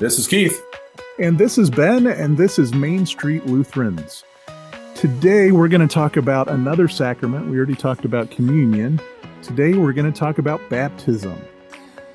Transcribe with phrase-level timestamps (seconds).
[0.00, 0.64] This is Keith.
[1.18, 4.24] And this is Ben, and this is Main Street Lutherans.
[4.94, 7.50] Today we're going to talk about another sacrament.
[7.50, 8.98] We already talked about communion.
[9.42, 11.38] Today we're going to talk about baptism.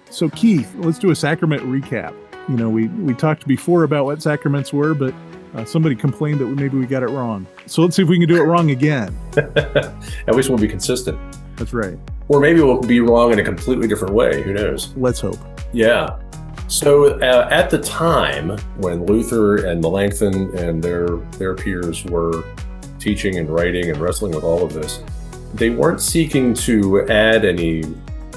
[0.10, 2.16] So, Keith, let's do a sacrament recap.
[2.50, 5.13] You know, we, we talked before about what sacraments were, but
[5.54, 7.46] uh, somebody complained that maybe we got it wrong.
[7.67, 9.15] So let's see if we can do it wrong again.
[9.38, 11.20] At least we'll be consistent.
[11.56, 11.99] That's right.
[12.29, 14.42] Or maybe we'll be wrong in a completely different way.
[14.42, 14.92] Who knows?
[14.97, 15.38] Let's hope.
[15.72, 16.20] Yeah.
[16.68, 22.44] So uh, at the time when Luther and Melanchthon and their their peers were
[22.99, 25.03] teaching and writing and wrestling with all of this,
[25.53, 27.84] they weren't seeking to add any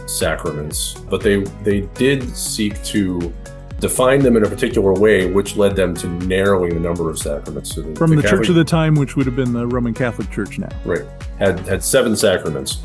[0.07, 3.33] sacraments, but they they did seek to
[3.81, 7.75] define them in a particular way, which led them to narrowing the number of sacraments.
[7.75, 9.67] So the, From the, the Catholic, Church of the time, which would have been the
[9.67, 10.69] Roman Catholic Church now.
[10.85, 11.05] Right.
[11.39, 12.83] Had had seven sacraments.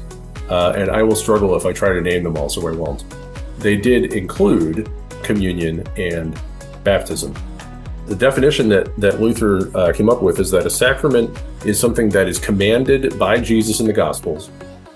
[0.50, 3.05] Uh, and I will struggle if I try to name them all, so I won't.
[3.59, 4.91] They did include
[5.23, 6.40] communion and
[6.84, 7.34] baptism.
[8.05, 12.09] The definition that, that Luther uh, came up with is that a sacrament is something
[12.09, 14.52] that is commanded by Jesus in the Gospels.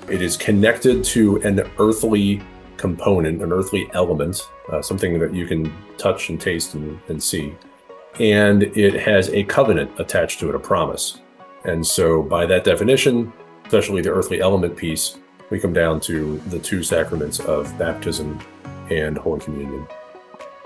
[0.10, 2.42] It is connected to an earthly
[2.76, 7.56] component, an earthly element, uh, something that you can touch and taste and, and see.
[8.20, 11.22] And it has a covenant attached to it, a promise.
[11.64, 13.32] And so, by that definition,
[13.66, 15.18] especially the earthly element piece,
[15.50, 18.40] we come down to the two sacraments of baptism
[18.90, 19.88] and Holy Communion.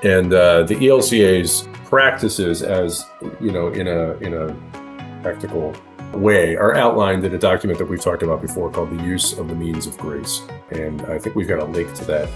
[0.04, 3.06] And uh, the ELCA's practices, as
[3.40, 4.56] you know, in a in a
[5.22, 5.76] practical
[6.14, 9.48] way, are outlined in a document that we've talked about before called "The Use of
[9.48, 10.42] the Means of Grace,"
[10.72, 12.30] and I think we've got a link to that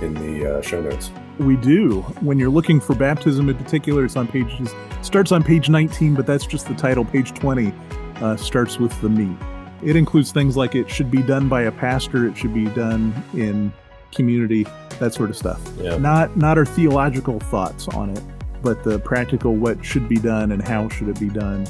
[0.00, 1.10] in the uh, show notes.
[1.38, 2.02] We do.
[2.20, 6.26] When you're looking for baptism in particular, it's on pages starts on page 19, but
[6.26, 7.04] that's just the title.
[7.04, 7.72] Page 20
[8.16, 9.36] uh, starts with the me.
[9.82, 13.14] It includes things like it should be done by a pastor, it should be done
[13.34, 13.72] in
[14.12, 14.66] community,
[14.98, 15.60] that sort of stuff.
[15.78, 15.96] Yeah.
[15.96, 18.22] Not not our theological thoughts on it,
[18.62, 21.66] but the practical what should be done and how should it be done.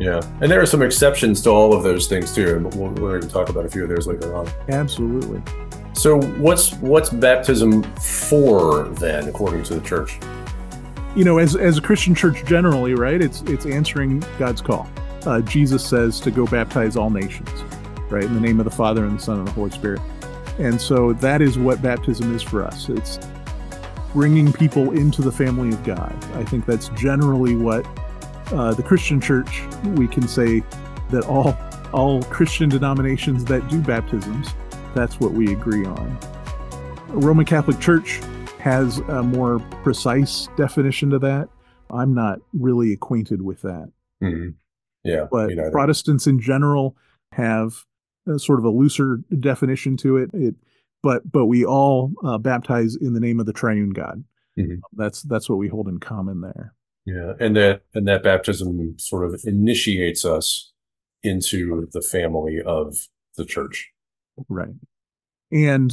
[0.00, 3.18] Yeah, and there are some exceptions to all of those things too, and we'll, we're
[3.18, 4.48] going to talk about a few of those later on.
[4.68, 5.40] Absolutely.
[5.92, 10.18] So, what's what's baptism for then, according to the church?
[11.14, 13.22] You know, as as a Christian church generally, right?
[13.22, 14.88] It's it's answering God's call
[15.26, 17.50] uh, Jesus says to go baptize all nations,
[18.10, 18.24] right?
[18.24, 20.00] In the name of the Father and the Son and the Holy Spirit.
[20.58, 22.88] And so that is what baptism is for us.
[22.88, 23.18] It's
[24.12, 26.12] bringing people into the family of God.
[26.34, 27.84] I think that's generally what
[28.52, 29.62] uh, the Christian church,
[29.96, 30.62] we can say
[31.10, 31.56] that all
[31.92, 34.48] all Christian denominations that do baptisms,
[34.94, 36.18] that's what we agree on.
[37.08, 38.20] Roman Catholic Church
[38.58, 41.48] has a more precise definition to that.
[41.90, 43.92] I'm not really acquainted with that.
[44.22, 44.50] Mm-hmm.
[45.04, 45.26] Yeah.
[45.30, 46.96] But Protestants in general
[47.32, 47.84] have
[48.26, 50.30] a, sort of a looser definition to it.
[50.32, 50.54] It,
[51.02, 54.24] but but we all uh, baptize in the name of the Triune God.
[54.58, 54.76] Mm-hmm.
[54.92, 56.74] That's that's what we hold in common there.
[57.06, 60.72] Yeah, and that and that baptism sort of initiates us
[61.22, 62.96] into the family of
[63.36, 63.90] the church.
[64.48, 64.74] Right.
[65.52, 65.92] And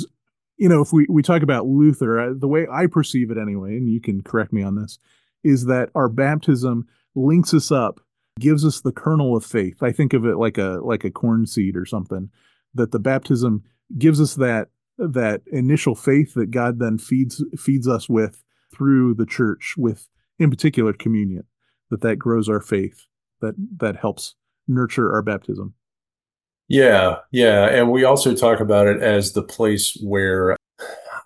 [0.57, 3.71] you know, if we we talk about Luther, uh, the way I perceive it anyway,
[3.71, 4.99] and you can correct me on this,
[5.43, 7.99] is that our baptism links us up
[8.39, 9.83] gives us the kernel of faith.
[9.83, 12.29] I think of it like a like a corn seed or something.
[12.73, 13.63] That the baptism
[13.97, 18.43] gives us that that initial faith that God then feeds feeds us with
[18.73, 20.07] through the church with
[20.39, 21.43] in particular communion
[21.89, 23.05] that that grows our faith
[23.41, 24.35] that that helps
[24.67, 25.73] nurture our baptism
[26.67, 30.55] yeah yeah and we also talk about it as the place where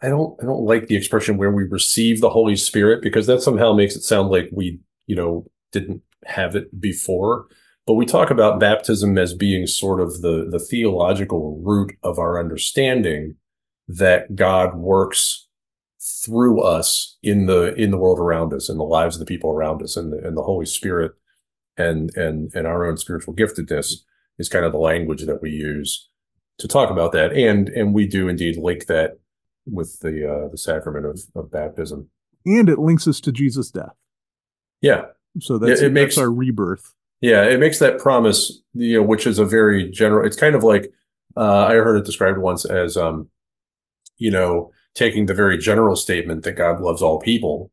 [0.02, 3.42] i don't i don't like the expression where we receive the holy spirit because that
[3.42, 7.48] somehow makes it sound like we you know didn't have it before.
[7.86, 12.40] But we talk about baptism as being sort of the, the theological root of our
[12.40, 13.36] understanding
[13.88, 15.48] that God works
[16.24, 19.52] through us in the in the world around us, in the lives of the people
[19.52, 21.14] around us, and the, and the Holy Spirit
[21.78, 23.94] and and and our own spiritual giftedness
[24.38, 26.10] is kind of the language that we use
[26.58, 27.34] to talk about that.
[27.34, 29.20] And and we do indeed link that
[29.66, 32.10] with the uh, the sacrament of, of baptism.
[32.46, 33.96] And it links us to Jesus' death.
[34.82, 35.06] Yeah,
[35.40, 36.94] so that's, it, it makes our rebirth.
[37.22, 40.26] Yeah, it makes that promise, you know, which is a very general.
[40.26, 40.92] It's kind of like
[41.36, 43.30] uh, I heard it described once as, um,
[44.18, 47.72] you know, taking the very general statement that God loves all people,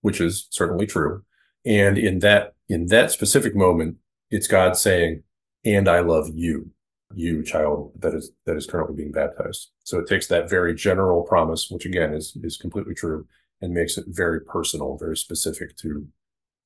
[0.00, 1.22] which is certainly true,
[1.64, 3.96] and in that in that specific moment,
[4.30, 5.22] it's God saying,
[5.64, 6.70] "And I love you,
[7.14, 11.22] you child that is that is currently being baptized." So it takes that very general
[11.22, 13.26] promise, which again is is completely true,
[13.60, 16.06] and makes it very personal, very specific to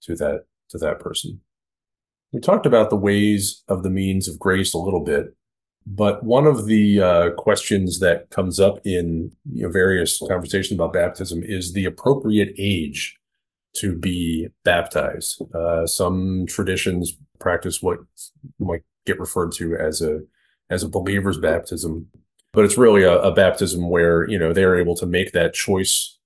[0.07, 1.41] to that to that person.
[2.33, 5.35] We talked about the ways of the means of grace a little bit,
[5.87, 10.93] but one of the uh, questions that comes up in you know, various conversations about
[10.93, 13.17] baptism is the appropriate age
[13.77, 15.41] to be baptized.
[15.55, 17.99] Uh, some traditions practice what
[18.59, 20.21] might get referred to as a
[20.69, 22.09] as a believer's baptism,
[22.53, 25.55] but it's really a, a baptism where you know they are able to make that
[25.55, 26.19] choice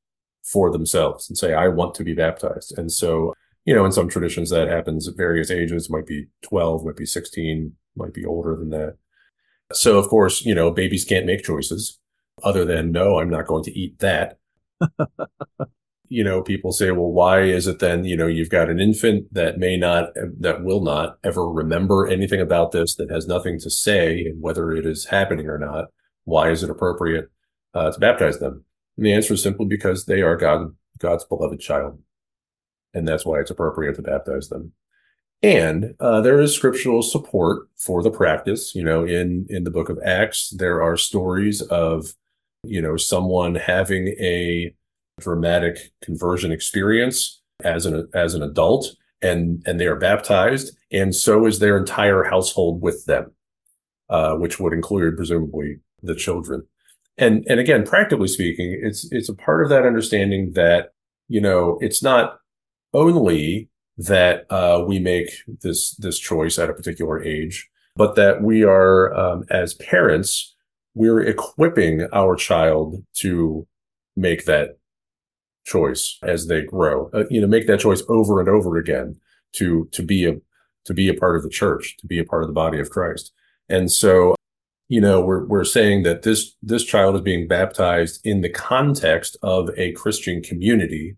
[0.42, 3.34] for themselves and say, "I want to be baptized." And so,
[3.64, 5.90] you know, in some traditions that happens at various ages.
[5.90, 8.96] Might be twelve, might be sixteen, might be older than that.
[9.72, 11.98] So, of course, you know, babies can't make choices
[12.42, 14.38] other than no, I'm not going to eat that.
[16.08, 19.32] you know, people say, well, why is it then, you know, you've got an infant
[19.32, 20.08] that may not,
[20.40, 24.72] that will not ever remember anything about this, that has nothing to say and whether
[24.72, 25.86] it is happening or not.
[26.24, 27.30] Why is it appropriate
[27.74, 28.64] uh, to baptize them?
[28.96, 32.00] And the answer is simply because they are God, God's beloved child.
[32.94, 34.72] And that's why it's appropriate to baptize them.
[35.42, 38.74] And uh, there is scriptural support for the practice.
[38.74, 42.12] You know, in in the book of Acts, there are stories of,
[42.62, 44.74] you know, someone having a
[45.18, 51.46] dramatic conversion experience as an as an adult and and they are baptized and so
[51.46, 53.30] is their entire household with them
[54.08, 56.62] uh, which would include presumably the children
[57.18, 60.92] and and again practically speaking it's it's a part of that understanding that
[61.28, 62.38] you know it's not
[62.92, 65.30] only that uh, we make
[65.62, 70.54] this this choice at a particular age but that we are um, as parents
[70.94, 73.66] we're equipping our child to
[74.16, 74.78] make that
[75.64, 77.10] choice as they grow.
[77.12, 79.16] Uh, you know, make that choice over and over again
[79.52, 80.36] to to be a
[80.84, 82.90] to be a part of the church, to be a part of the body of
[82.90, 83.32] Christ.
[83.68, 84.34] And so,
[84.88, 89.36] you know, we're we're saying that this this child is being baptized in the context
[89.42, 91.16] of a Christian community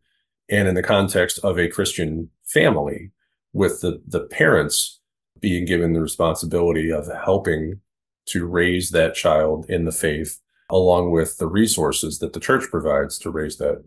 [0.53, 3.11] and in the context of a Christian family
[3.53, 5.01] with the the parents
[5.41, 7.81] being given the responsibility of helping
[8.27, 10.39] to raise that child in the faith
[10.71, 13.83] along with the resources that the church provides to raise that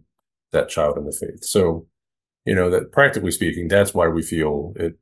[0.52, 1.44] that child in the faith.
[1.44, 1.88] So,
[2.46, 4.98] you know, that practically speaking, that's why we feel it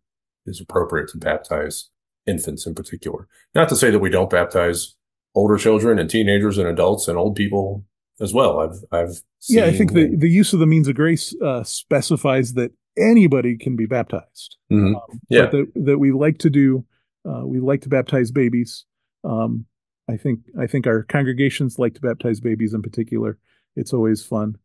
[0.45, 1.89] is appropriate to baptize
[2.27, 3.27] infants in particular.
[3.55, 4.95] Not to say that we don't baptize
[5.35, 7.85] older children and teenagers and adults and old people
[8.19, 8.59] as well.
[8.59, 11.63] I've, I've, seen, yeah, I think the, the use of the means of grace uh,
[11.63, 14.57] specifies that anybody can be baptized.
[14.71, 14.95] Mm-hmm.
[14.95, 15.47] Um, yeah.
[15.47, 16.85] That, that we like to do,
[17.27, 18.85] uh, we like to baptize babies.
[19.23, 19.65] Um,
[20.09, 23.37] I think, I think our congregations like to baptize babies in particular.
[23.75, 24.57] It's always fun.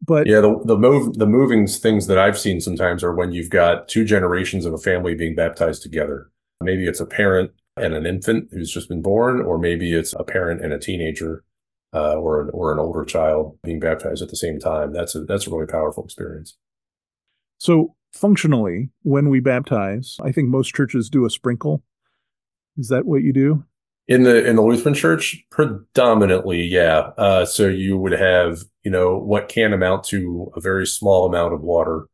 [0.00, 3.50] But yeah, the the move the moving things that I've seen sometimes are when you've
[3.50, 6.30] got two generations of a family being baptized together.
[6.62, 10.24] Maybe it's a parent and an infant who's just been born, or maybe it's a
[10.24, 11.44] parent and a teenager,
[11.94, 14.92] uh, or an, or an older child being baptized at the same time.
[14.92, 16.56] That's a that's a really powerful experience.
[17.58, 21.82] So functionally, when we baptize, I think most churches do a sprinkle.
[22.76, 23.64] Is that what you do?
[24.06, 27.10] In the in the Lutheran Church, predominantly, yeah.
[27.18, 31.52] Uh, so you would have, you know, what can amount to a very small amount
[31.52, 32.06] of water,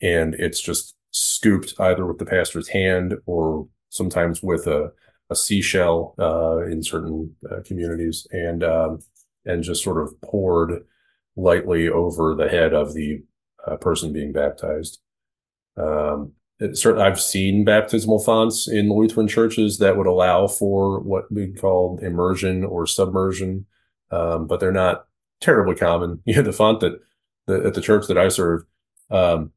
[0.00, 4.90] and it's just scooped either with the pastor's hand or sometimes with a,
[5.28, 9.00] a seashell uh, in certain uh, communities, and um,
[9.44, 10.84] and just sort of poured
[11.36, 13.22] lightly over the head of the
[13.66, 15.00] uh, person being baptized.
[15.76, 16.32] Um,
[16.72, 21.98] certainly I've seen baptismal fonts in Lutheran churches that would allow for what we call
[22.02, 23.66] immersion or submersion,
[24.10, 25.06] um, but they're not
[25.40, 26.20] terribly common.
[26.26, 27.00] You know, the font that
[27.46, 28.64] the, at the church that I serve,
[29.10, 29.52] um,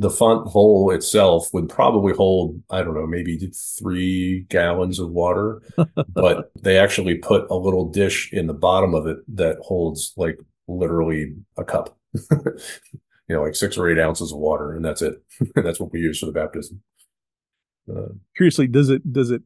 [0.00, 3.38] the font hole itself would probably hold, I don't know, maybe
[3.78, 5.60] three gallons of water,
[6.08, 10.40] but they actually put a little dish in the bottom of it that holds like
[10.66, 11.98] literally a cup.
[12.30, 12.56] you
[13.28, 15.22] know, like six or eight ounces of water, and that's it.
[15.54, 16.80] that's what we use for the baptism.
[17.94, 19.42] Uh, Curiously, does it does it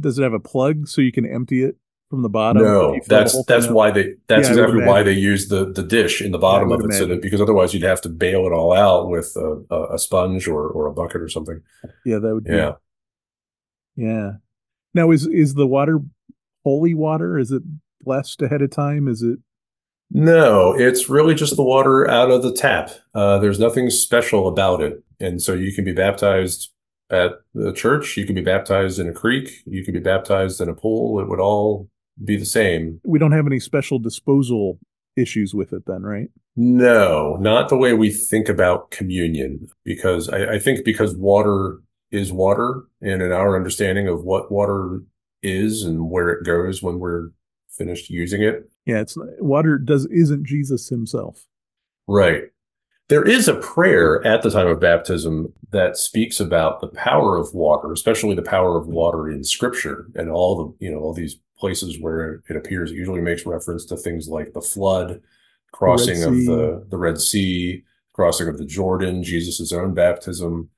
[0.00, 1.76] does it have a plug so you can empty it
[2.14, 2.62] from the bottom?
[2.62, 6.32] No, that's that's why they that's yeah, exactly why they use the the dish in
[6.32, 7.00] the bottom of it, imagine.
[7.00, 10.46] so that because otherwise you'd have to bail it all out with a, a, sponge
[10.48, 11.60] or or a bucket or something.
[12.04, 12.44] Yeah, that would.
[12.44, 12.72] Be, yeah.
[13.96, 14.32] Yeah.
[14.94, 16.00] Now is is the water
[16.64, 17.38] holy water?
[17.38, 17.62] Is it
[18.02, 19.08] blessed ahead of time?
[19.08, 19.38] Is it
[20.10, 22.90] no, it's really just the water out of the tap.
[23.14, 25.02] Uh, there's nothing special about it.
[25.18, 26.70] And so you can be baptized
[27.10, 30.68] at the church, you can be baptized in a creek, you can be baptized in
[30.68, 31.20] a pool.
[31.20, 31.88] It would all
[32.22, 33.00] be the same.
[33.04, 34.78] We don't have any special disposal
[35.16, 36.28] issues with it then, right?
[36.56, 41.80] No, not the way we think about communion, because I, I think because water
[42.10, 45.00] is water, and in our understanding of what water
[45.42, 47.30] is and where it goes when we're
[47.70, 51.46] finished using it, yeah, it's water does isn't Jesus himself.
[52.06, 52.44] Right.
[53.08, 57.52] There is a prayer at the time of baptism that speaks about the power of
[57.52, 61.36] water, especially the power of water in scripture and all the, you know, all these
[61.58, 65.20] places where it appears it usually makes reference to things like the flood,
[65.72, 67.84] crossing the of the, the Red Sea,
[68.14, 70.70] crossing of the Jordan, Jesus' own baptism,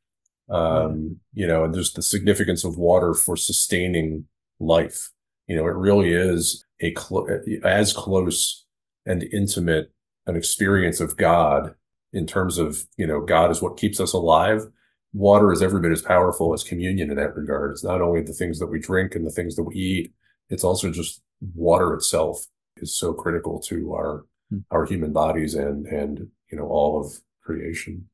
[0.48, 4.24] um, you know, and there's the significance of water for sustaining
[4.58, 5.10] life.
[5.46, 7.28] You know, it really is a cl-
[7.62, 8.64] as close
[9.04, 9.92] and intimate
[10.26, 11.74] an experience of God
[12.16, 14.66] in terms of, you know, God is what keeps us alive.
[15.12, 17.72] Water is every bit as powerful as communion in that regard.
[17.72, 20.14] It's not only the things that we drink and the things that we eat,
[20.48, 21.20] it's also just
[21.54, 22.46] water itself
[22.78, 24.60] is so critical to our hmm.
[24.70, 28.08] our human bodies and and you know all of creation.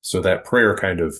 [0.00, 1.16] So that prayer kind of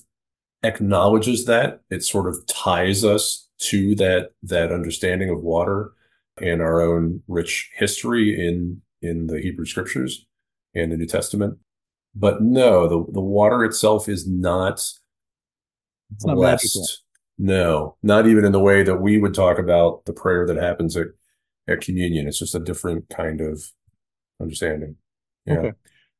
[0.64, 1.82] acknowledges that.
[1.88, 5.92] It sort of ties us to that that understanding of water
[6.40, 10.26] and our own rich history in in the Hebrew scriptures
[10.74, 11.58] and the New Testament.
[12.18, 16.76] But no, the, the water itself is not it's blessed.
[17.38, 20.56] Not no, not even in the way that we would talk about the prayer that
[20.56, 21.08] happens at,
[21.68, 22.26] at communion.
[22.26, 23.62] It's just a different kind of
[24.40, 24.96] understanding.
[25.46, 25.58] Yeah.
[25.58, 25.72] Okay.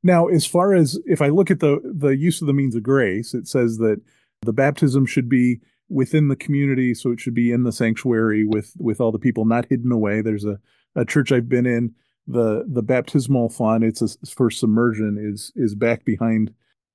[0.05, 2.85] Now, as far as if I look at the the use of the means of
[2.85, 4.01] grace, it says that
[4.43, 8.73] the baptism should be within the community, so it should be in the sanctuary with
[8.79, 10.21] with all the people, not hidden away.
[10.21, 10.61] There's a,
[10.95, 11.95] a church I've been in.
[12.29, 16.53] The the baptismal font, it's a, for submersion, is is back behind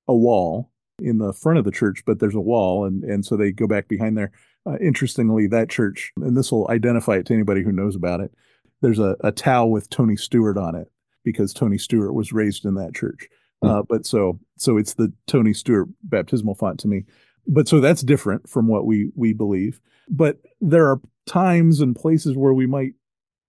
[0.08, 3.36] a wall in the front of the church, but there's a wall, and and so
[3.36, 4.32] they go back behind there.
[4.66, 8.32] Uh, interestingly, that church, and this will identify it to anybody who knows about it.
[8.80, 10.90] There's a, a towel with Tony Stewart on it
[11.24, 13.28] because Tony Stewart was raised in that church.
[13.60, 13.68] Hmm.
[13.68, 17.04] Uh, but so so it's the Tony Stewart baptismal font to me
[17.46, 22.36] but so that's different from what we we believe but there are times and places
[22.36, 22.92] where we might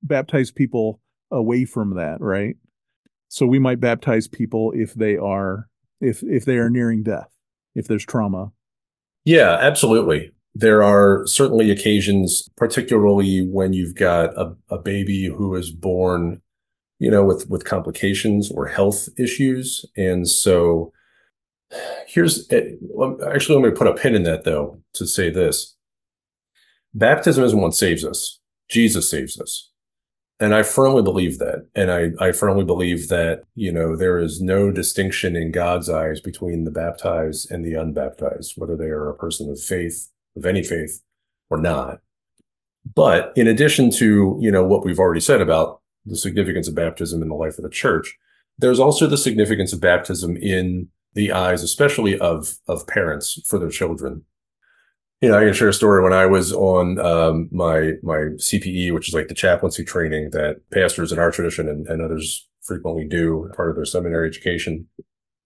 [0.04, 1.00] baptize people
[1.32, 2.56] away from that right?
[3.28, 5.68] So we might baptize people if they are
[6.02, 7.30] if if they are nearing death
[7.74, 8.52] if there's trauma.
[9.24, 10.32] Yeah absolutely.
[10.54, 16.42] There are certainly occasions particularly when you've got a, a baby who is born
[17.00, 19.86] you know with with complications or health issues.
[19.98, 20.94] And so
[22.08, 22.72] Here's eh,
[23.28, 25.76] actually, let me put a pin in that though to say this.
[26.94, 28.40] Baptism isn't what saves us,
[28.70, 29.72] Jesus saves us.
[30.40, 31.68] And I firmly believe that.
[31.76, 36.20] And I, I firmly believe that, you know, there is no distinction in God's eyes
[36.20, 40.62] between the baptized and the unbaptized, whether they are a person of faith, of any
[40.62, 41.02] faith
[41.50, 42.00] or not.
[42.94, 47.22] But in addition to, you know, what we've already said about the significance of baptism
[47.22, 48.16] in the life of the church,
[48.58, 53.70] there's also the significance of baptism in the eyes, especially of of parents for their
[53.70, 54.24] children.
[55.22, 58.94] You know, I can share a story when I was on um, my my CPE,
[58.94, 63.06] which is like the chaplaincy training that pastors in our tradition and, and others frequently
[63.06, 64.88] do, part of their seminary education.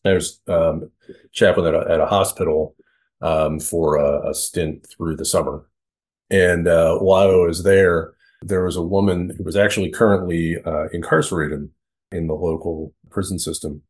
[0.05, 0.89] Was um,
[1.33, 2.75] chaplain at a, at a hospital
[3.21, 5.69] um, for a, a, stint through the summer,
[6.29, 10.87] and uh, while I was there, there was a woman who was actually currently uh,
[10.93, 11.69] incarcerated
[12.11, 13.83] in the local prison system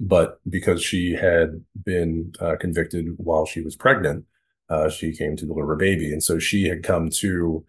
[0.00, 4.24] but because she had been uh, convicted while she was pregnant,
[4.68, 6.12] uh, she came to deliver a baby.
[6.12, 7.64] And so she had come to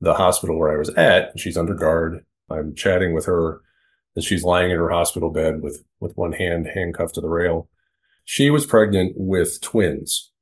[0.00, 1.38] the hospital where I was at.
[1.38, 2.24] She's under guard.
[2.50, 3.60] I'm chatting with her
[4.16, 7.68] and she's lying in her hospital bed with, with one hand handcuffed to the rail.
[8.24, 10.32] She was pregnant with twins.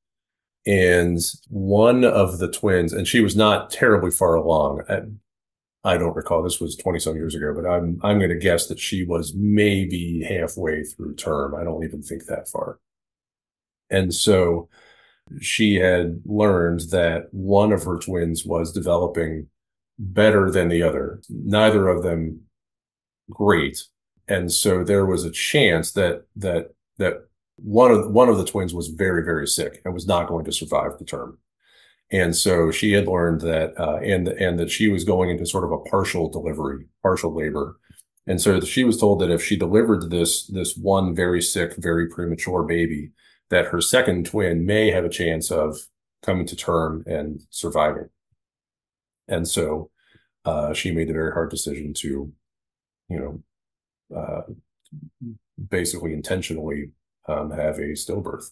[0.67, 4.83] And one of the twins, and she was not terribly far along.
[5.85, 6.43] I don't recall.
[6.43, 9.33] This was 20 some years ago, but I'm I'm going to guess that she was
[9.35, 11.55] maybe halfway through term.
[11.55, 12.79] I don't even think that far.
[13.89, 14.69] And so
[15.41, 19.49] she had learned that one of her twins was developing
[19.99, 21.21] better than the other.
[21.29, 22.43] Neither of them
[23.31, 23.83] great.
[24.29, 28.75] And so there was a chance that that that one of one of the twins
[28.75, 31.39] was very very sick and was not going to survive the term.
[32.11, 35.65] And so she had learned that, uh, and and that she was going into sort
[35.65, 37.79] of a partial delivery, partial labor.
[38.27, 42.09] And so she was told that if she delivered this this one very sick, very
[42.09, 43.11] premature baby,
[43.51, 45.79] that her second twin may have a chance of
[46.23, 48.09] coming to term and surviving.
[49.29, 49.91] And so
[50.45, 52.33] uh, she made the very hard decision to,
[53.09, 53.43] you
[54.11, 54.43] know, uh,
[55.69, 56.91] basically intentionally
[57.29, 58.51] um, have a stillbirth.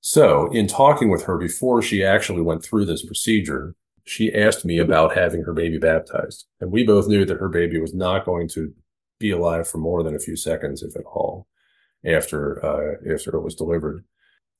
[0.00, 4.78] So, in talking with her before she actually went through this procedure, she asked me
[4.78, 6.46] about having her baby baptized.
[6.60, 8.72] And we both knew that her baby was not going to
[9.18, 11.46] be alive for more than a few seconds, if at all,
[12.04, 14.04] after uh, after it was delivered.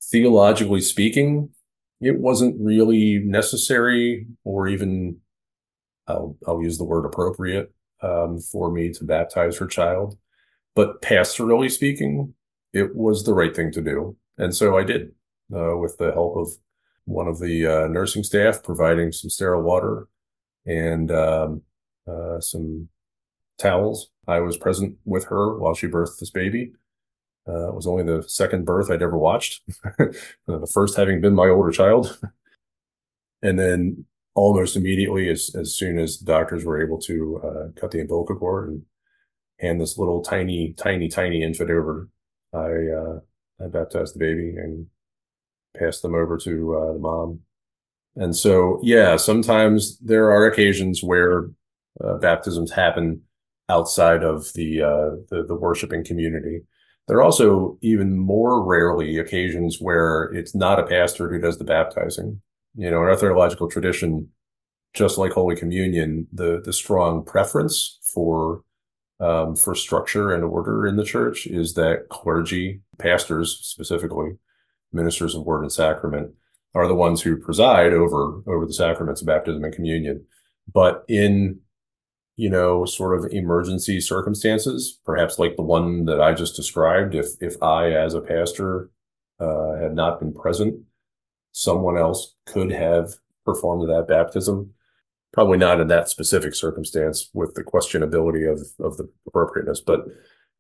[0.03, 1.51] Theologically speaking,
[2.01, 5.19] it wasn't really necessary or even
[6.07, 10.19] I'll, I'll use the word appropriate um, for me to baptize her child.
[10.75, 12.35] But pastorally speaking,
[12.73, 14.17] it was the right thing to do.
[14.39, 15.13] And so I did
[15.55, 16.49] uh, with the help of
[17.05, 20.07] one of the uh, nursing staff providing some sterile water
[20.65, 21.63] and um,
[22.09, 22.89] uh, some
[23.59, 24.11] towels.
[24.27, 26.73] I was present with her while she birthed this baby.
[27.49, 29.63] Uh, it was only the second birth I'd ever watched.
[30.47, 32.19] the first having been my older child.
[33.43, 34.05] and then
[34.35, 38.37] almost immediately, as, as soon as the doctors were able to uh, cut the umbilical
[38.37, 38.83] cord and
[39.59, 42.09] hand this little tiny, tiny, tiny infant over,
[42.53, 43.21] I, uh,
[43.65, 44.87] I baptized the baby and
[45.77, 47.41] passed them over to uh, the mom.
[48.17, 51.51] And so, yeah, sometimes there are occasions where
[52.03, 53.23] uh, baptisms happen
[53.69, 56.63] outside of the, uh, the the worshiping community.
[57.11, 61.65] There are also even more rarely occasions where it's not a pastor who does the
[61.65, 62.41] baptizing.
[62.77, 64.29] You know, in our theological tradition,
[64.95, 68.63] just like Holy Communion, the the strong preference for
[69.19, 74.39] um, for structure and order in the church is that clergy, pastors specifically,
[74.93, 76.31] ministers of word and sacrament,
[76.77, 80.25] are the ones who preside over over the sacraments of baptism and communion.
[80.73, 81.59] But in
[82.37, 87.27] you know, sort of emergency circumstances, perhaps like the one that I just described, if
[87.41, 88.91] if I as a pastor
[89.39, 90.81] uh, had not been present,
[91.53, 94.73] someone else could have performed that baptism.
[95.33, 100.07] Probably not in that specific circumstance with the questionability of of the appropriateness but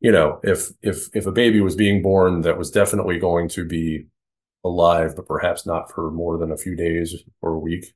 [0.00, 3.65] you know if if if a baby was being born that was definitely going to
[3.65, 4.07] be
[4.65, 7.95] alive but perhaps not for more than a few days or a week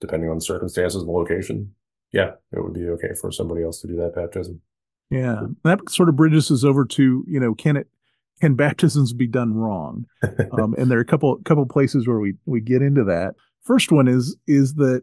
[0.00, 1.74] depending on the circumstances and the location
[2.14, 4.60] yeah it would be okay for somebody else to do that baptism.
[5.10, 7.88] Yeah that sort of bridges us over to you know can it
[8.40, 10.06] can baptisms be done wrong?
[10.60, 13.34] Um, and there are a couple couple places where we we get into that.
[13.62, 15.02] First one is is that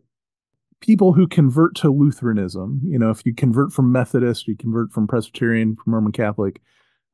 [0.81, 5.07] people who convert to Lutheranism, you know, if you convert from Methodist, you convert from
[5.07, 6.61] Presbyterian, from Roman Catholic,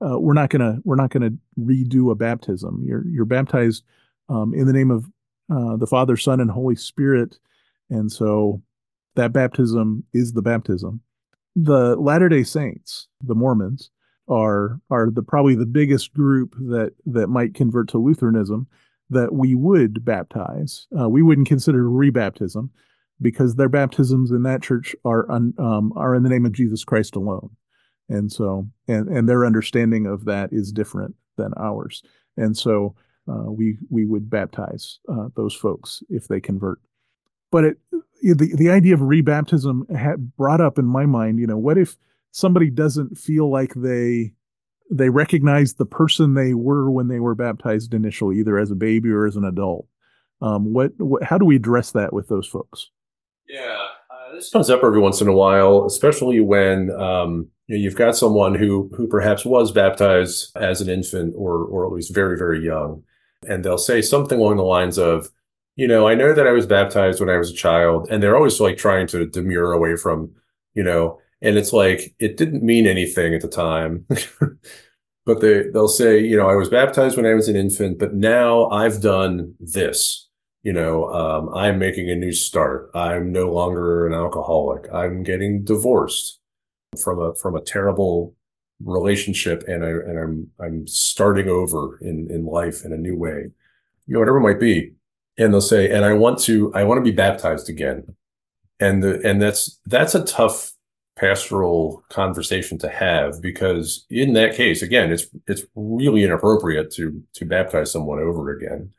[0.01, 2.84] uh, we're not gonna we're not gonna redo a baptism.
[2.86, 3.84] You're you're baptized
[4.30, 5.06] um, in the name of
[5.51, 7.38] uh, the Father, Son, and Holy Spirit,
[7.89, 8.62] and so
[9.18, 11.02] that baptism is the baptism.
[11.56, 13.92] The Latter Day Saints, the Mormons,
[14.30, 18.68] are are the probably the biggest group that that might convert to Lutheranism
[19.10, 20.88] that we would baptize.
[20.98, 22.70] Uh, we wouldn't consider rebaptism
[23.22, 26.84] because their baptisms in that church are un, um, are in the name of Jesus
[26.84, 27.50] Christ alone,
[28.10, 32.04] and so and and their understanding of that is different than ours,
[32.36, 32.96] and so
[33.30, 36.80] uh, we we would baptize uh, those folks if they convert.
[37.52, 37.78] But it
[38.34, 41.40] the the idea of rebaptism had brought up in my mind.
[41.40, 41.98] You know, what if
[42.32, 44.34] somebody doesn't feel like they
[44.90, 49.10] they recognize the person they were when they were baptized initially, either as a baby
[49.10, 49.88] or as an adult?
[50.42, 52.92] Um, what, what how do we address that with those folks?
[53.50, 53.78] Yeah,
[54.12, 57.96] uh, this comes up every once in a while, especially when um, you know, you've
[57.96, 62.38] got someone who who perhaps was baptized as an infant or or at least very
[62.38, 63.04] very young,
[63.48, 65.30] and they'll say something along the lines of,
[65.78, 68.36] you know, I know that I was baptized when I was a child, and they're
[68.36, 70.32] always like trying to demur away from,
[70.74, 74.06] you know, and it's like it didn't mean anything at the time.
[75.26, 78.13] but they they'll say, you know, I was baptized when I was an infant, but
[78.13, 80.28] now I've done this
[80.68, 82.92] you know, um, I'm making a new start.
[82.94, 84.92] I'm no longer an alcoholic.
[84.94, 86.42] I'm getting divorced
[87.02, 88.36] from a from a terrible
[88.84, 93.50] relationship, and I and I'm I'm starting over in in life in a new way,
[94.08, 94.92] you know, whatever it might be.
[95.38, 98.15] And they'll say, and I want to I want to be baptized again,
[98.80, 100.73] and the and that's that's a tough
[101.15, 107.43] pastoral conversation to have because in that case again it's it's really inappropriate to to
[107.43, 108.93] baptize someone over again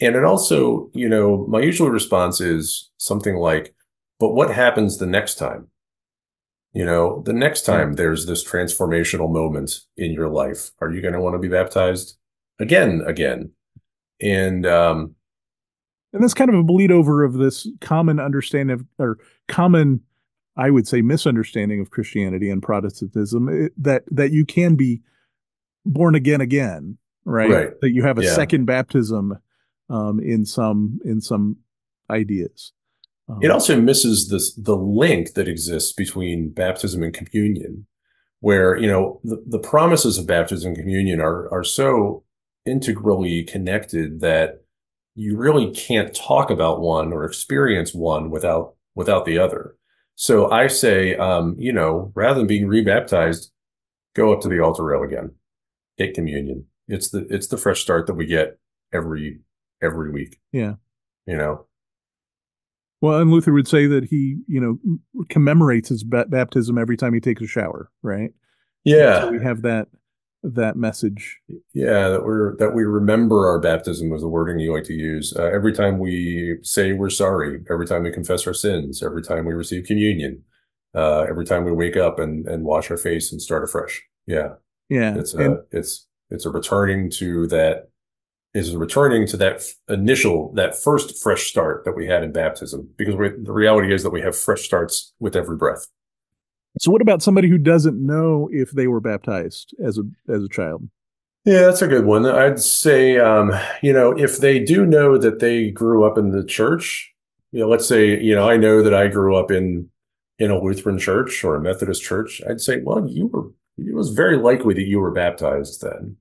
[0.00, 3.74] and it also, you know, my usual response is something like,
[4.20, 5.68] but what happens the next time?
[6.72, 11.14] You know, the next time there's this transformational moment in your life, are you going
[11.14, 12.16] to want to be baptized
[12.60, 13.50] again, again?
[14.20, 15.14] And, um,
[16.12, 20.00] and that's kind of a bleed over of this common understanding of, or common,
[20.56, 25.02] I would say, misunderstanding of Christianity and Protestantism it, that, that you can be
[25.84, 27.50] born again again, right?
[27.50, 27.80] right.
[27.80, 28.34] That you have a yeah.
[28.34, 29.38] second baptism
[29.90, 31.56] um, in some in some
[32.10, 32.72] ideas.
[33.28, 37.86] Um, it also misses this the link that exists between baptism and communion,
[38.40, 42.24] where you know the, the promises of baptism and communion are are so
[42.66, 44.64] integrally connected that
[45.18, 49.74] you really can't talk about one or experience one without without the other.
[50.14, 53.50] So I say, um, you know, rather than being rebaptized,
[54.14, 55.32] go up to the altar rail again,
[55.98, 56.66] take communion.
[56.86, 58.58] It's the it's the fresh start that we get
[58.92, 59.40] every
[59.82, 60.38] every week.
[60.52, 60.74] Yeah.
[61.26, 61.66] You know.
[63.00, 67.14] Well, and Luther would say that he, you know, commemorates his ba- baptism every time
[67.14, 68.30] he takes a shower, right?
[68.84, 69.20] Yeah.
[69.20, 69.88] So we have that
[70.42, 71.38] that message.
[71.74, 75.34] Yeah, that we're that we remember our baptism was the wording you like to use.
[75.36, 79.44] Uh, every time we say we're sorry, every time we confess our sins, every time
[79.46, 80.42] we receive communion,
[80.94, 84.02] uh, every time we wake up and and wash our face and start afresh.
[84.26, 84.54] Yeah.
[84.88, 85.16] Yeah.
[85.16, 87.90] It's a and, it's It's a returning to that
[88.54, 93.14] is returning to that initial, that first fresh start that we had in baptism, because
[93.14, 95.86] the reality is that we have fresh starts with every breath.
[96.78, 100.02] So, what about somebody who doesn't know if they were baptized as a
[100.32, 100.88] as a child?
[101.44, 102.26] Yeah, that's a good one.
[102.26, 103.52] I'd say, um,
[103.82, 107.12] you know, if they do know that they grew up in the church,
[107.52, 109.88] you know, let's say, you know, I know that I grew up in
[110.38, 112.42] in a Lutheran church or a Methodist church.
[112.48, 113.50] I'd say, well, you were.
[113.78, 116.16] It was very likely that you were baptized then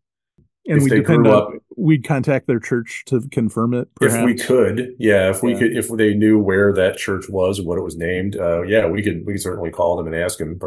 [0.67, 4.15] and we depend on up, we'd contact their church to confirm it perhaps.
[4.15, 5.59] if we could yeah if we yeah.
[5.59, 8.85] could if they knew where that church was and what it was named uh, yeah
[8.87, 10.59] we could we could certainly call them and ask them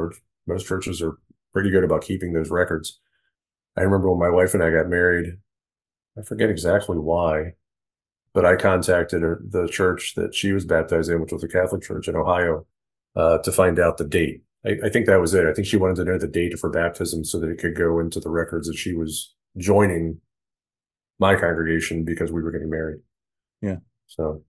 [0.46, 1.18] most churches are
[1.52, 2.98] pretty good about keeping those records
[3.76, 5.36] i remember when my wife and i got married
[6.18, 7.52] i forget exactly why
[8.32, 11.82] but i contacted her, the church that she was baptized in which was a catholic
[11.82, 12.66] church in ohio
[13.16, 15.76] uh, to find out the date I, I think that was it i think she
[15.76, 18.30] wanted to know the date of her baptism so that it could go into the
[18.30, 20.20] records that she was joining
[21.18, 23.00] my congregation because we were getting married.
[23.60, 23.76] Yeah.
[24.06, 24.42] So,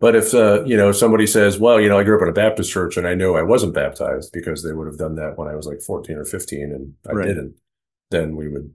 [0.00, 2.32] but if uh, you know somebody says, "Well, you know, I grew up in a
[2.32, 5.48] Baptist church and I know I wasn't baptized because they would have done that when
[5.48, 7.26] I was like 14 or 15 and I right.
[7.26, 7.54] didn't,"
[8.10, 8.72] then we would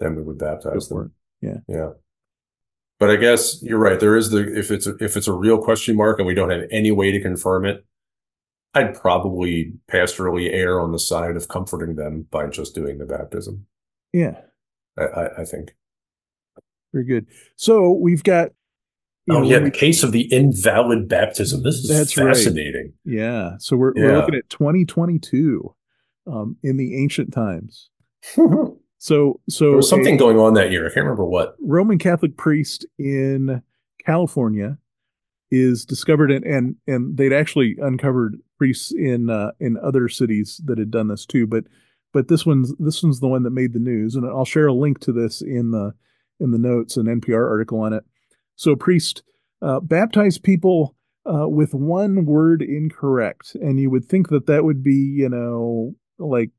[0.00, 1.12] then we would baptize them.
[1.40, 1.58] Yeah.
[1.68, 1.90] Yeah.
[2.98, 4.00] But I guess you're right.
[4.00, 6.50] There is the if it's a, if it's a real question mark and we don't
[6.50, 7.84] have any way to confirm it,
[8.74, 13.66] I'd probably pastorally err on the side of comforting them by just doing the baptism.
[14.16, 14.40] Yeah.
[14.98, 15.74] I, I think.
[16.92, 17.26] Very good.
[17.56, 18.50] So we've got.
[19.28, 21.62] Oh know, yeah, the case of the invalid baptism.
[21.64, 22.94] This is that's fascinating.
[23.04, 23.16] Right.
[23.16, 23.50] Yeah.
[23.58, 24.04] So we're yeah.
[24.04, 25.74] we're looking at 2022,
[26.32, 27.90] um, in the ancient times.
[28.22, 30.86] so so there was something a, going on that year.
[30.86, 31.56] I can't remember what.
[31.60, 33.62] Roman Catholic priest in
[34.06, 34.78] California
[35.50, 40.78] is discovered and and and they'd actually uncovered priests in uh, in other cities that
[40.78, 41.64] had done this too, but
[42.16, 44.72] but this one's this one's the one that made the news, and I'll share a
[44.72, 45.92] link to this in the
[46.40, 48.04] in the notes, an NPR article on it.
[48.54, 49.22] So, a priest
[49.60, 50.96] uh, baptized people
[51.30, 55.94] uh, with one word incorrect, and you would think that that would be, you know,
[56.18, 56.52] like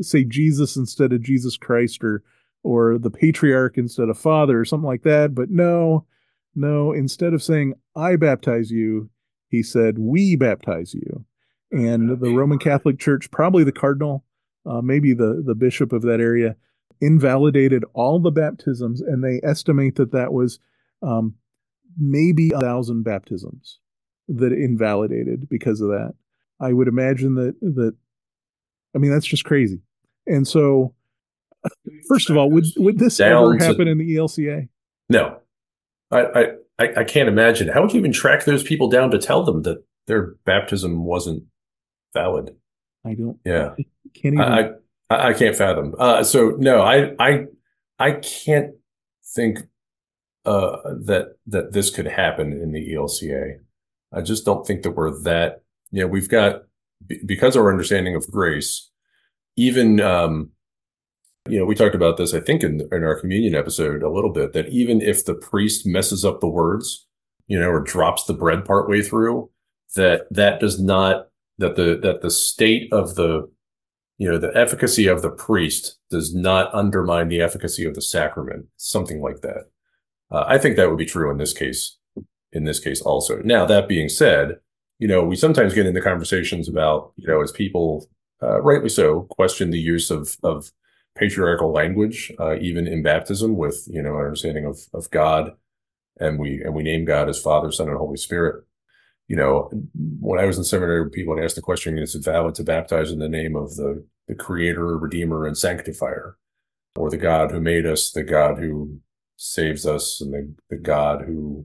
[0.00, 2.22] say Jesus instead of Jesus Christ, or
[2.62, 5.34] or the patriarch instead of father, or something like that.
[5.34, 6.06] But no,
[6.54, 6.90] no.
[6.90, 9.10] Instead of saying "I baptize you,"
[9.46, 11.26] he said "We baptize you."
[11.70, 14.24] And the Roman Catholic Church, probably the cardinal,
[14.66, 16.56] uh, maybe the, the bishop of that area,
[17.00, 20.58] invalidated all the baptisms, and they estimate that that was
[21.02, 21.34] um,
[21.98, 23.78] maybe a thousand baptisms
[24.28, 26.14] that invalidated because of that.
[26.60, 27.94] I would imagine that that
[28.94, 29.80] I mean that's just crazy.
[30.26, 30.94] And so,
[32.08, 34.68] first of all, would would this ever happen to, in the ELCA?
[35.08, 35.38] No,
[36.10, 37.68] I, I I can't imagine.
[37.68, 41.44] How would you even track those people down to tell them that their baptism wasn't
[42.14, 42.54] valid?
[43.04, 43.38] I don't.
[43.44, 43.74] Yeah,
[44.14, 44.40] can't even.
[44.40, 44.70] I
[45.10, 45.94] I, I can't fathom.
[45.98, 47.46] Uh, so no, I I
[47.98, 48.74] I can't
[49.34, 49.60] think
[50.44, 53.58] uh, that that this could happen in the ELCA.
[54.12, 55.62] I just don't think that we're that.
[55.92, 56.62] Yeah, you know, we've got
[57.26, 58.90] because of our understanding of grace.
[59.56, 60.50] Even um,
[61.48, 62.34] you know, we talked about this.
[62.34, 65.86] I think in in our communion episode a little bit that even if the priest
[65.86, 67.06] messes up the words,
[67.46, 69.50] you know, or drops the bread partway through,
[69.96, 71.29] that that does not
[71.60, 73.48] that the that the state of the
[74.18, 78.66] you know the efficacy of the priest does not undermine the efficacy of the sacrament
[78.76, 79.70] something like that.
[80.32, 81.96] Uh, i think that would be true in this case
[82.52, 83.40] in this case also.
[83.42, 84.56] Now that being said
[84.98, 88.08] you know we sometimes get into conversations about you know as people
[88.42, 90.72] uh, rightly so question the use of of
[91.14, 95.52] patriarchal language uh, even in baptism with you know our understanding of of god.
[96.18, 98.64] And we and we name god as father son and holy spirit
[99.30, 99.70] you know,
[100.20, 103.12] when I was in seminary, people would ask the question, is it valid to baptize
[103.12, 106.36] in the name of the, the creator, redeemer, and sanctifier,
[106.96, 108.98] or the God who made us, the God who
[109.36, 111.64] saves us, and the, the God who,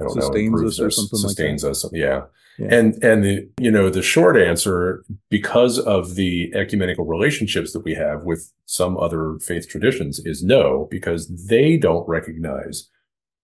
[0.00, 1.88] I don't sustains know, us or something sustains like us.
[1.92, 2.22] Yeah.
[2.58, 2.66] yeah.
[2.68, 7.94] And, and the, you know, the short answer, because of the ecumenical relationships that we
[7.94, 12.88] have with some other faith traditions is no, because they don't recognize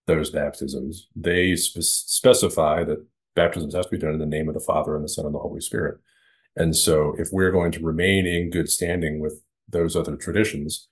[0.08, 1.06] those baptisms.
[1.14, 4.94] They spe- specify that baptisms has to be done in the name of the Father
[4.94, 5.98] and the Son and the Holy Spirit.
[6.56, 10.88] And so if we're going to remain in good standing with those other traditions,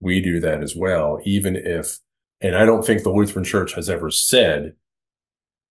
[0.00, 1.98] we do that as well, even if,
[2.40, 4.74] and I don't think the Lutheran Church has ever said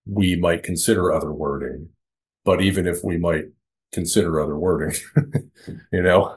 [0.07, 1.89] we might consider other wording,
[2.43, 3.45] but even if we might
[3.91, 4.95] consider other wording,
[5.91, 6.35] you know,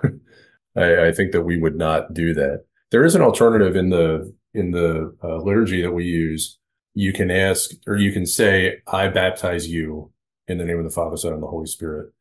[0.77, 2.65] I, I, think that we would not do that.
[2.91, 6.58] There is an alternative in the in the uh, liturgy that we use
[6.99, 10.11] you can ask or you can say, I baptize you
[10.49, 12.13] in the name of the Father, Son, and the Holy Spirit.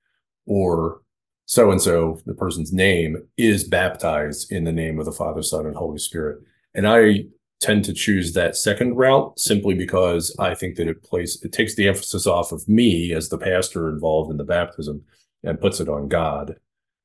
[0.45, 1.01] Or
[1.45, 5.65] so and so, the person's name is baptized in the name of the Father, Son,
[5.65, 6.43] and Holy Spirit.
[6.75, 7.25] And I
[7.59, 11.73] tend to choose that second route simply because I think that it plays it takes
[11.73, 15.01] the emphasis off of me as the pastor involved in the baptism
[15.43, 16.57] and puts it on God.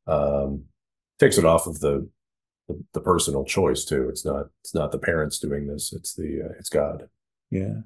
[0.06, 0.64] Um,
[1.18, 2.06] takes it off of the,
[2.68, 4.10] the, the personal choice too.
[4.10, 5.94] It's not it's not the parents doing this.
[5.94, 7.08] It's the uh, it's God.
[7.52, 7.82] Yeah.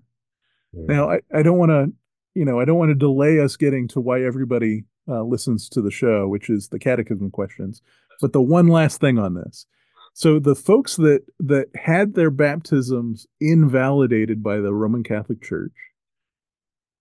[0.73, 0.85] yeah.
[0.87, 1.93] Now I, I don't want to
[2.35, 5.83] you know I don't want to delay us getting to why everybody uh, listens to
[5.83, 7.83] the show, which is the catechism questions.
[8.21, 9.67] But the one last thing on this.
[10.15, 15.75] So the folks that that had their baptisms invalidated by the Roman Catholic Church,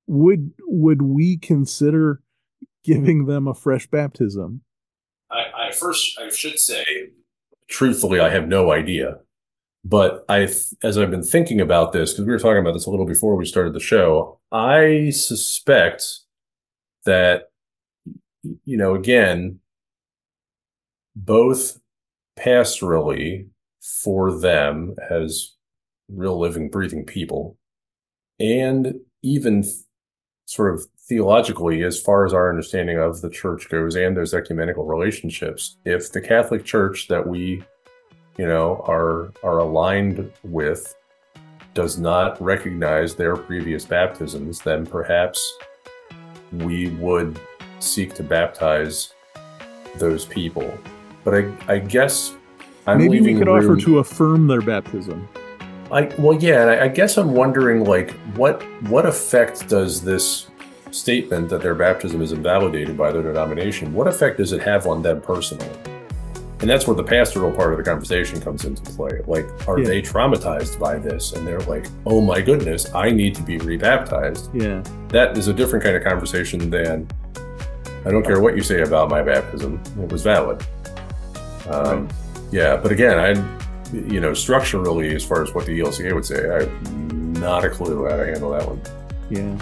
[0.07, 2.21] would would we consider
[2.83, 4.61] giving them a fresh baptism?
[5.31, 6.85] I, I first I should say,
[7.69, 9.19] truthfully, I have no idea.
[9.87, 10.49] But I,
[10.83, 13.35] as I've been thinking about this, because we were talking about this a little before
[13.35, 16.21] we started the show, I suspect
[17.05, 17.49] that
[18.63, 19.59] you know, again,
[21.15, 21.79] both
[22.37, 23.47] pastorally
[23.81, 25.53] for them as
[26.09, 27.57] real living, breathing people,
[28.39, 29.63] and even
[30.45, 34.85] sort of theologically, as far as our understanding of the church goes and those ecumenical
[34.85, 37.63] relationships, if the Catholic Church that we,
[38.37, 40.95] you know, are are aligned with
[41.73, 45.57] does not recognize their previous baptisms, then perhaps
[46.53, 47.39] we would
[47.79, 49.13] seek to baptize
[49.97, 50.77] those people.
[51.23, 52.33] But I, I guess
[52.87, 53.71] I'm maybe we could room...
[53.71, 55.27] offer to affirm their baptism.
[55.91, 60.47] I well, yeah, I, I guess I'm wondering like what what effect does this
[60.91, 63.93] statement that their baptism is invalidated by their denomination?
[63.93, 65.69] What effect does it have on them personally?
[66.65, 69.21] And that's where the pastoral part of the conversation comes into play.
[69.27, 69.85] Like, are yeah.
[69.85, 71.33] they traumatized by this?
[71.33, 74.49] And they're like, oh my goodness, I need to be rebaptized.
[74.51, 74.83] Yeah.
[75.09, 77.07] That is a different kind of conversation than
[78.03, 80.65] I don't care what you say about my baptism; it was valid.
[81.69, 82.15] Um, right.
[82.51, 86.49] Yeah, but again, I, you know, structurally, as far as what the ELCA would say,
[86.49, 86.93] I have
[87.37, 88.81] not a clue how to handle that one.
[89.29, 89.55] Yeah.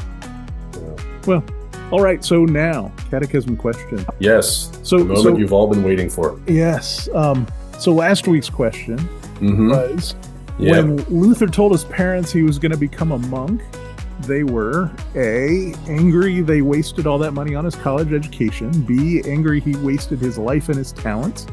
[0.82, 1.20] yeah.
[1.28, 1.44] Well,
[1.92, 2.24] all right.
[2.24, 4.06] So now, catechism question.
[4.20, 4.72] Yes.
[4.84, 6.40] So the moment so, you've all been waiting for.
[6.48, 7.10] Yes.
[7.14, 7.48] Um,
[7.80, 9.70] so last week's question mm-hmm.
[9.70, 10.16] was
[10.58, 13.62] when Luther told his parents he was going to become a monk
[14.28, 19.60] they were A, angry they wasted all that money on his college education, B, angry
[19.60, 21.46] he wasted his life and his talents,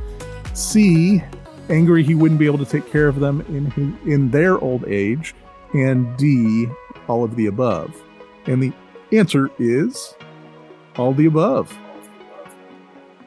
[0.54, 1.22] C,
[1.68, 5.34] angry he wouldn't be able to take care of them in in their old age,
[5.74, 6.68] and D,
[7.08, 8.00] all of the above.
[8.46, 8.72] And the
[9.12, 10.14] answer is
[10.96, 11.76] all the above.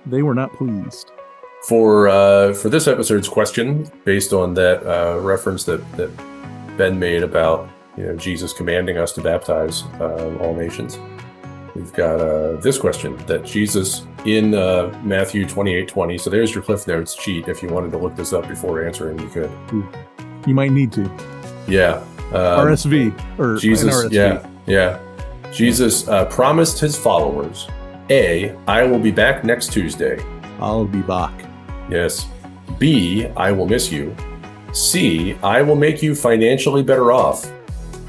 [0.05, 1.11] They were not pleased.
[1.67, 6.11] For uh, for this episode's question, based on that uh, reference that that
[6.77, 10.99] Ben made about you know, Jesus commanding us to baptize uh, all nations.
[11.75, 16.17] We've got uh, this question that Jesus in uh, Matthew 28 20.
[16.17, 17.47] So there's your Cliff Notes cheat.
[17.47, 19.51] If you wanted to look this up before answering, you could.
[20.45, 21.03] You might need to.
[21.67, 22.03] Yeah.
[22.27, 24.05] Um, RSV or Jesus.
[24.05, 24.11] RSV.
[24.11, 24.47] Yeah.
[24.67, 24.99] Yeah.
[25.53, 27.67] Jesus uh, promised his followers
[28.09, 30.23] A, I will be back next Tuesday.
[30.59, 31.33] I'll be back.
[31.89, 32.27] Yes.
[32.79, 34.15] B, I will miss you.
[34.71, 37.51] C, I will make you financially better off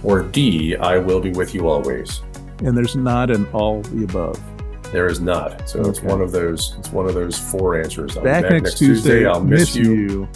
[0.05, 2.23] or D, I will be with you always.
[2.59, 4.41] And there's not an all the above.
[4.93, 5.69] There is not.
[5.69, 5.91] So okay.
[5.91, 6.77] it's one of those.
[6.79, 8.17] It's one of those four answers.
[8.17, 10.29] I'll back, back next, next Tuesday, Tuesday, I'll miss, miss you, you,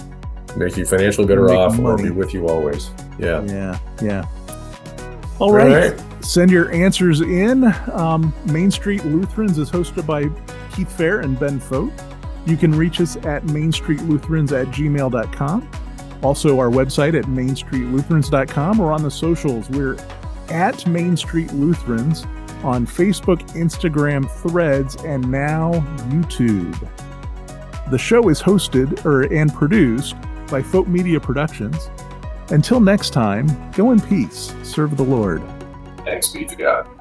[0.57, 1.85] Make you financially better off, money.
[1.85, 2.91] or be with you always.
[3.19, 3.43] Yeah.
[3.43, 3.79] Yeah.
[4.03, 4.25] Yeah.
[5.39, 5.67] All right.
[5.67, 6.08] All right.
[6.21, 7.65] Send your answers in.
[7.93, 10.25] Um, Main Street Lutherans is hosted by
[10.75, 11.93] Keith Fair and Ben Fote.
[12.47, 15.71] You can reach us at mainstreetlutherans at gmail.com.
[16.23, 19.69] Also, our website at mainstreetlutherans.com or on the socials.
[19.71, 19.97] We're
[20.49, 22.25] at Main Street Lutherans
[22.65, 25.73] on Facebook, Instagram, Threads, and now
[26.09, 26.77] YouTube.
[27.91, 30.17] The show is hosted or and produced
[30.51, 31.91] by Folk Media Productions.
[32.51, 35.43] Until next time, go in peace, serve the Lord.
[36.09, 36.98] Thanks be to God.